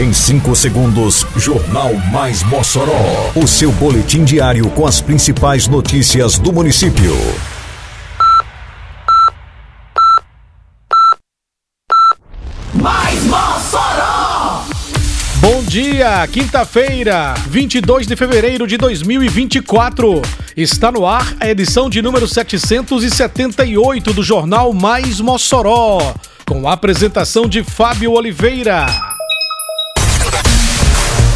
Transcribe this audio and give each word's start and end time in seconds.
Em 0.00 0.14
5 0.14 0.56
segundos, 0.56 1.26
Jornal 1.36 1.92
Mais 2.10 2.42
Mossoró. 2.44 2.94
O 3.36 3.46
seu 3.46 3.70
boletim 3.72 4.24
diário 4.24 4.70
com 4.70 4.86
as 4.86 4.98
principais 4.98 5.68
notícias 5.68 6.38
do 6.38 6.50
município. 6.54 7.14
Mais 12.72 13.22
Mossoró! 13.24 14.64
Bom 15.34 15.62
dia, 15.64 16.26
quinta-feira, 16.28 17.34
22 17.46 18.06
de 18.06 18.16
fevereiro 18.16 18.66
de 18.66 18.78
2024. 18.78 20.22
Está 20.56 20.90
no 20.90 21.06
ar 21.06 21.36
a 21.38 21.46
edição 21.46 21.90
de 21.90 22.00
número 22.00 22.26
778 22.26 24.14
do 24.14 24.22
Jornal 24.22 24.72
Mais 24.72 25.20
Mossoró, 25.20 26.14
com 26.46 26.66
a 26.66 26.72
apresentação 26.72 27.46
de 27.46 27.62
Fábio 27.62 28.12
Oliveira. 28.12 29.09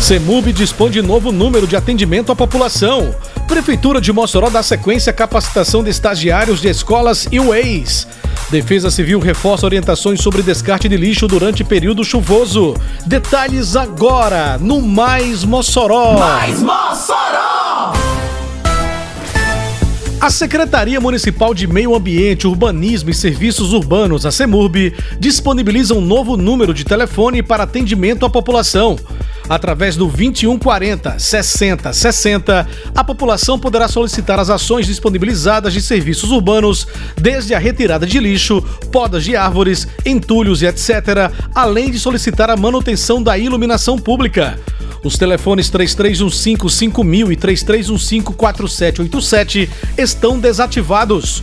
CEMUB 0.04 0.52
dispõe 0.52 0.90
de 0.90 1.00
novo 1.00 1.32
número 1.32 1.66
de 1.66 1.76
atendimento 1.76 2.30
à 2.30 2.36
população. 2.36 3.14
Prefeitura 3.48 4.02
de 4.02 4.12
Mossoró 4.12 4.50
dá 4.50 4.62
sequência 4.62 5.08
à 5.08 5.14
capacitação 5.14 5.82
de 5.82 5.88
estagiários 5.88 6.60
de 6.60 6.68
escolas 6.68 7.26
e 7.32 7.40
UEIs. 7.40 8.06
Defesa 8.50 8.90
Civil 8.90 9.18
reforça 9.18 9.64
orientações 9.64 10.20
sobre 10.20 10.42
descarte 10.42 10.90
de 10.90 10.96
lixo 10.98 11.26
durante 11.26 11.64
período 11.64 12.04
chuvoso. 12.04 12.74
Detalhes 13.06 13.76
agora 13.76 14.58
no 14.58 14.82
Mais 14.82 15.42
Mossoró. 15.42 16.18
Mais 16.18 16.60
Mossoró! 16.60 17.94
A 20.20 20.30
Secretaria 20.30 21.00
Municipal 21.00 21.54
de 21.54 21.66
Meio 21.66 21.94
Ambiente, 21.94 22.46
Urbanismo 22.46 23.08
e 23.08 23.14
Serviços 23.14 23.72
Urbanos, 23.72 24.24
a 24.26 24.30
CEMURB, 24.30 24.94
disponibiliza 25.18 25.94
um 25.94 26.00
novo 26.02 26.36
número 26.36 26.74
de 26.74 26.84
telefone 26.84 27.42
para 27.42 27.64
atendimento 27.64 28.26
à 28.26 28.30
população. 28.30 28.98
Através 29.48 29.96
do 29.96 30.06
2140 30.06 31.18
60 31.18 31.92
60, 31.92 32.66
a 32.94 33.04
população 33.04 33.58
poderá 33.58 33.88
solicitar 33.88 34.38
as 34.38 34.48
ações 34.48 34.86
disponibilizadas 34.86 35.72
de 35.72 35.82
serviços 35.82 36.30
urbanos, 36.30 36.86
desde 37.16 37.54
a 37.54 37.58
retirada 37.58 38.06
de 38.06 38.18
lixo, 38.18 38.62
podas 38.90 39.24
de 39.24 39.36
árvores, 39.36 39.86
entulhos 40.04 40.62
e 40.62 40.66
etc., 40.66 41.30
além 41.54 41.90
de 41.90 41.98
solicitar 41.98 42.48
a 42.48 42.56
manutenção 42.56 43.22
da 43.22 43.36
iluminação 43.36 43.98
pública. 43.98 44.58
Os 45.04 45.18
telefones 45.18 45.70
3315-5000 45.70 47.32
e 47.32 47.36
3315-4787 47.36 49.68
estão 49.98 50.38
desativados. 50.38 51.42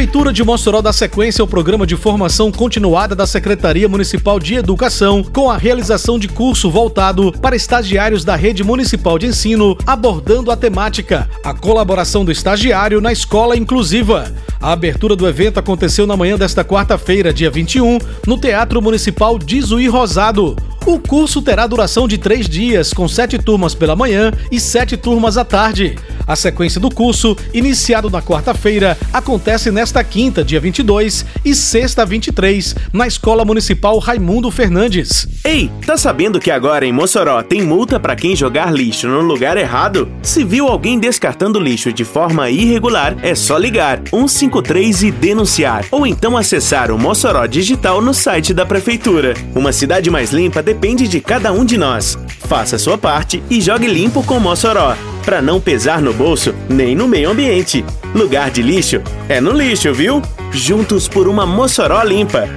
Prefeitura 0.00 0.32
de 0.32 0.42
Mossoró 0.42 0.80
dá 0.80 0.94
sequência 0.94 1.42
ao 1.42 1.46
programa 1.46 1.86
de 1.86 1.94
formação 1.94 2.50
continuada 2.50 3.14
da 3.14 3.26
Secretaria 3.26 3.86
Municipal 3.86 4.40
de 4.40 4.54
Educação, 4.54 5.22
com 5.22 5.50
a 5.50 5.58
realização 5.58 6.18
de 6.18 6.26
curso 6.26 6.70
voltado 6.70 7.30
para 7.32 7.54
estagiários 7.54 8.24
da 8.24 8.34
Rede 8.34 8.64
Municipal 8.64 9.18
de 9.18 9.26
Ensino, 9.26 9.76
abordando 9.86 10.50
a 10.50 10.56
temática 10.56 11.28
A 11.44 11.52
colaboração 11.52 12.24
do 12.24 12.32
estagiário 12.32 12.98
na 12.98 13.12
escola 13.12 13.54
inclusiva. 13.54 14.32
A 14.58 14.72
abertura 14.72 15.14
do 15.14 15.28
evento 15.28 15.60
aconteceu 15.60 16.06
na 16.06 16.16
manhã 16.16 16.38
desta 16.38 16.64
quarta-feira, 16.64 17.30
dia 17.30 17.50
21, 17.50 17.98
no 18.26 18.38
Teatro 18.38 18.80
Municipal 18.80 19.38
de 19.38 19.60
Zuí 19.60 19.86
Rosado. 19.86 20.56
O 20.86 20.98
curso 20.98 21.42
terá 21.42 21.66
duração 21.66 22.08
de 22.08 22.16
três 22.16 22.48
dias, 22.48 22.94
com 22.94 23.06
sete 23.06 23.38
turmas 23.38 23.74
pela 23.74 23.94
manhã 23.94 24.32
e 24.50 24.58
sete 24.58 24.96
turmas 24.96 25.36
à 25.36 25.44
tarde. 25.44 25.94
A 26.30 26.36
sequência 26.36 26.80
do 26.80 26.94
curso, 26.94 27.36
iniciado 27.52 28.08
na 28.08 28.22
quarta-feira, 28.22 28.96
acontece 29.12 29.72
nesta 29.72 30.04
quinta, 30.04 30.44
dia 30.44 30.60
22, 30.60 31.26
e 31.44 31.56
sexta, 31.56 32.06
23, 32.06 32.76
na 32.92 33.04
Escola 33.04 33.44
Municipal 33.44 33.98
Raimundo 33.98 34.48
Fernandes. 34.48 35.26
Ei, 35.44 35.68
tá 35.84 35.96
sabendo 35.96 36.38
que 36.38 36.52
agora 36.52 36.86
em 36.86 36.92
Mossoró 36.92 37.42
tem 37.42 37.62
multa 37.62 37.98
para 37.98 38.14
quem 38.14 38.36
jogar 38.36 38.72
lixo 38.72 39.08
no 39.08 39.22
lugar 39.22 39.56
errado? 39.56 40.08
Se 40.22 40.44
viu 40.44 40.68
alguém 40.68 41.00
descartando 41.00 41.58
lixo 41.58 41.92
de 41.92 42.04
forma 42.04 42.48
irregular, 42.48 43.16
é 43.24 43.34
só 43.34 43.58
ligar 43.58 44.00
153 44.08 45.02
e 45.02 45.10
denunciar, 45.10 45.84
ou 45.90 46.06
então 46.06 46.36
acessar 46.36 46.92
o 46.92 46.98
Mossoró 46.98 47.44
Digital 47.46 48.00
no 48.00 48.14
site 48.14 48.54
da 48.54 48.64
prefeitura. 48.64 49.34
Uma 49.52 49.72
cidade 49.72 50.08
mais 50.08 50.30
limpa 50.30 50.62
depende 50.62 51.08
de 51.08 51.20
cada 51.20 51.50
um 51.52 51.64
de 51.64 51.76
nós. 51.76 52.16
Faça 52.50 52.80
sua 52.80 52.98
parte 52.98 53.40
e 53.48 53.60
jogue 53.60 53.86
limpo 53.86 54.24
com 54.24 54.40
Mossoró, 54.40 54.96
para 55.24 55.40
não 55.40 55.60
pesar 55.60 56.02
no 56.02 56.12
bolso 56.12 56.52
nem 56.68 56.96
no 56.96 57.06
meio 57.06 57.30
ambiente. 57.30 57.84
Lugar 58.12 58.50
de 58.50 58.60
lixo 58.60 59.00
é 59.28 59.40
no 59.40 59.52
lixo, 59.52 59.94
viu? 59.94 60.20
Juntos 60.50 61.06
por 61.06 61.28
uma 61.28 61.46
Mossoró 61.46 62.02
limpa. 62.02 62.48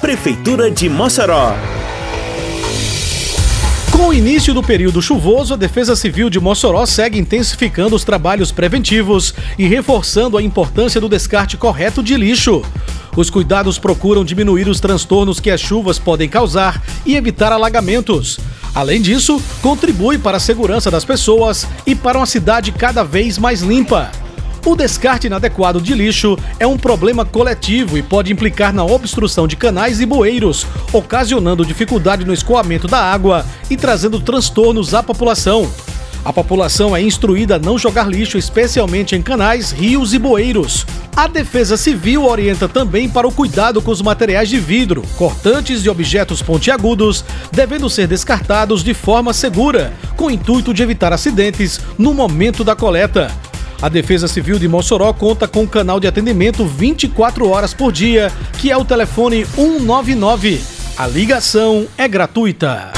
Prefeitura 0.00 0.70
de 0.70 0.88
Mossoró. 0.88 1.52
Com 4.00 4.08
o 4.08 4.14
início 4.14 4.54
do 4.54 4.62
período 4.62 5.02
chuvoso, 5.02 5.52
a 5.52 5.56
Defesa 5.58 5.94
Civil 5.94 6.30
de 6.30 6.40
Mossoró 6.40 6.86
segue 6.86 7.18
intensificando 7.18 7.94
os 7.94 8.02
trabalhos 8.02 8.50
preventivos 8.50 9.34
e 9.58 9.66
reforçando 9.66 10.38
a 10.38 10.42
importância 10.42 10.98
do 10.98 11.06
descarte 11.06 11.58
correto 11.58 12.02
de 12.02 12.16
lixo. 12.16 12.62
Os 13.14 13.28
cuidados 13.28 13.78
procuram 13.78 14.24
diminuir 14.24 14.68
os 14.68 14.80
transtornos 14.80 15.38
que 15.38 15.50
as 15.50 15.60
chuvas 15.60 15.98
podem 15.98 16.30
causar 16.30 16.82
e 17.04 17.14
evitar 17.14 17.52
alagamentos. 17.52 18.40
Além 18.74 19.02
disso, 19.02 19.38
contribui 19.60 20.16
para 20.16 20.38
a 20.38 20.40
segurança 20.40 20.90
das 20.90 21.04
pessoas 21.04 21.66
e 21.86 21.94
para 21.94 22.18
uma 22.18 22.26
cidade 22.26 22.72
cada 22.72 23.04
vez 23.04 23.36
mais 23.36 23.60
limpa. 23.60 24.10
O 24.64 24.76
descarte 24.76 25.26
inadequado 25.26 25.80
de 25.80 25.94
lixo 25.94 26.38
é 26.58 26.66
um 26.66 26.76
problema 26.76 27.24
coletivo 27.24 27.96
e 27.96 28.02
pode 28.02 28.30
implicar 28.30 28.74
na 28.74 28.84
obstrução 28.84 29.48
de 29.48 29.56
canais 29.56 30.00
e 30.00 30.06
bueiros, 30.06 30.66
ocasionando 30.92 31.64
dificuldade 31.64 32.26
no 32.26 32.34
escoamento 32.34 32.86
da 32.86 32.98
água 32.98 33.44
e 33.70 33.76
trazendo 33.76 34.20
transtornos 34.20 34.92
à 34.92 35.02
população. 35.02 35.70
A 36.22 36.30
população 36.30 36.94
é 36.94 37.00
instruída 37.00 37.56
a 37.56 37.58
não 37.58 37.78
jogar 37.78 38.06
lixo, 38.06 38.36
especialmente 38.36 39.16
em 39.16 39.22
canais, 39.22 39.70
rios 39.70 40.12
e 40.12 40.18
bueiros. 40.18 40.84
A 41.16 41.26
Defesa 41.26 41.78
Civil 41.78 42.26
orienta 42.26 42.68
também 42.68 43.08
para 43.08 43.26
o 43.26 43.32
cuidado 43.32 43.80
com 43.80 43.90
os 43.90 44.02
materiais 44.02 44.50
de 44.50 44.60
vidro, 44.60 45.02
cortantes 45.16 45.82
e 45.84 45.88
objetos 45.88 46.42
pontiagudos, 46.42 47.24
devendo 47.50 47.88
ser 47.88 48.06
descartados 48.06 48.84
de 48.84 48.92
forma 48.92 49.32
segura, 49.32 49.94
com 50.16 50.26
o 50.26 50.30
intuito 50.30 50.74
de 50.74 50.82
evitar 50.82 51.12
acidentes 51.14 51.80
no 51.96 52.12
momento 52.12 52.62
da 52.62 52.76
coleta. 52.76 53.30
A 53.82 53.88
Defesa 53.88 54.28
Civil 54.28 54.58
de 54.58 54.68
Mossoró 54.68 55.10
conta 55.14 55.48
com 55.48 55.62
um 55.62 55.66
canal 55.66 55.98
de 55.98 56.06
atendimento 56.06 56.66
24 56.66 57.48
horas 57.48 57.72
por 57.72 57.90
dia, 57.90 58.30
que 58.58 58.70
é 58.70 58.76
o 58.76 58.84
telefone 58.84 59.46
199. 59.46 60.60
A 60.98 61.06
ligação 61.06 61.86
é 61.96 62.06
gratuita. 62.06 62.92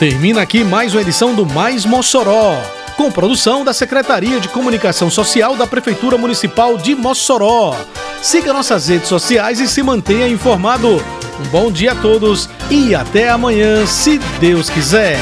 Termina 0.00 0.42
aqui 0.42 0.64
mais 0.64 0.94
uma 0.94 1.00
edição 1.00 1.32
do 1.32 1.46
Mais 1.46 1.86
Mossoró, 1.86 2.60
com 2.96 3.10
produção 3.10 3.64
da 3.64 3.72
Secretaria 3.72 4.40
de 4.40 4.48
Comunicação 4.48 5.08
Social 5.08 5.56
da 5.56 5.66
Prefeitura 5.66 6.18
Municipal 6.18 6.76
de 6.76 6.96
Mossoró. 6.96 7.76
Siga 8.20 8.52
nossas 8.52 8.88
redes 8.88 9.08
sociais 9.08 9.60
e 9.60 9.68
se 9.68 9.80
mantenha 9.80 10.26
informado. 10.26 11.00
Um 11.38 11.48
bom 11.50 11.70
dia 11.70 11.92
a 11.92 11.94
todos 11.94 12.48
e 12.68 12.96
até 12.96 13.28
amanhã, 13.28 13.86
se 13.86 14.18
Deus 14.40 14.68
quiser. 14.68 15.20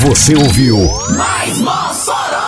Você 0.00 0.34
ouviu 0.34 0.76
Mais 1.16 1.58
Mossoró! 1.58 2.47